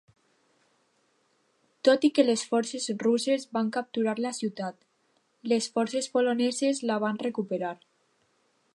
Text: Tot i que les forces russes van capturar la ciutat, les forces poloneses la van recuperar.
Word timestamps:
Tot 1.89 2.07
i 2.09 2.11
que 2.19 2.25
les 2.25 2.45
forces 2.53 2.87
russes 3.05 3.45
van 3.59 3.69
capturar 3.77 4.17
la 4.27 4.33
ciutat, 4.41 4.83
les 5.53 5.71
forces 5.77 6.11
poloneses 6.17 6.85
la 6.93 7.01
van 7.07 7.25
recuperar. 7.31 7.75